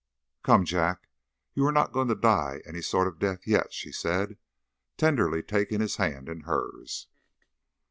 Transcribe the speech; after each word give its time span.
"Come, 0.41 0.65
Jack, 0.65 1.09
you 1.53 1.63
are 1.67 1.71
not 1.71 1.91
going 1.91 2.07
to 2.07 2.15
die 2.15 2.63
any 2.65 2.81
sort 2.81 3.07
of 3.07 3.19
death 3.19 3.45
yet," 3.45 3.71
she 3.71 3.91
said, 3.91 4.39
tenderly 4.97 5.43
taking 5.43 5.79
his 5.79 5.97
hand 5.97 6.27
in 6.27 6.39
hers. 6.39 7.07